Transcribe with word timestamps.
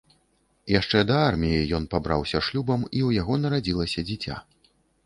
Яшчэ 0.79 1.01
да 1.11 1.17
арміі 1.31 1.69
ён 1.79 1.87
пабраўся 1.93 2.43
шлюбам, 2.49 2.89
у 3.11 3.17
яго 3.21 3.41
нарадзілася 3.45 4.09
дзіця. 4.11 4.45